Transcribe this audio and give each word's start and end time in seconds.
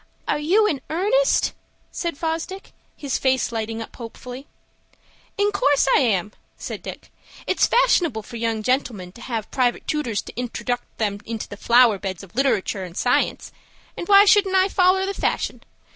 "Are 0.27 0.39
you 0.39 0.65
in 0.65 0.81
earnest?" 0.89 1.53
said 1.91 2.17
Fosdick, 2.17 2.73
his 2.97 3.19
face 3.19 3.51
lighting 3.51 3.83
up 3.83 3.95
hopefully. 3.97 4.47
"In 5.37 5.51
course 5.51 5.87
I 5.95 5.99
am," 5.99 6.31
said 6.57 6.81
Dick. 6.81 7.11
"It's 7.45 7.67
fashionable 7.67 8.23
for 8.23 8.37
young 8.37 8.63
gentlemen 8.63 9.11
to 9.11 9.21
have 9.21 9.51
private 9.51 9.85
tootors 9.85 10.23
to 10.23 10.33
introduct 10.33 10.99
'em 10.99 11.19
into 11.23 11.47
the 11.47 11.55
flower 11.55 11.99
beds 11.99 12.23
of 12.23 12.33
literatoor 12.35 12.81
and 12.83 12.97
science, 12.97 13.51
and 13.95 14.07
why 14.07 14.25
shouldn't 14.25 14.55
I 14.55 14.69
foller 14.69 15.05
the 15.05 15.13
fashion? 15.13 15.61